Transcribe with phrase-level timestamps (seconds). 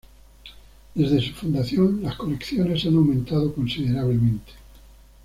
[0.95, 4.51] Desde su fundación, las colecciones han aumentado considerablemente.